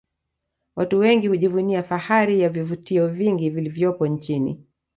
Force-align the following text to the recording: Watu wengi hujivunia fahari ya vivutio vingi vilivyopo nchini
Watu 0.75 0.99
wengi 0.99 1.27
hujivunia 1.27 1.83
fahari 1.83 2.39
ya 2.39 2.49
vivutio 2.49 3.07
vingi 3.07 3.49
vilivyopo 3.49 4.07
nchini 4.07 4.59